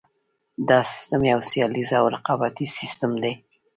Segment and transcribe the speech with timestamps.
[0.67, 3.33] دا سیستم یو سیالیز او رقابتي سیستم دی.